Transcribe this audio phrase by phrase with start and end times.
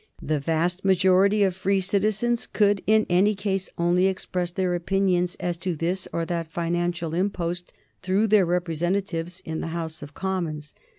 [0.19, 5.57] The vast majority of free citizens could in any case only express their opinions as
[5.57, 10.73] to this or that financial impost through their representatives in the House of Commons.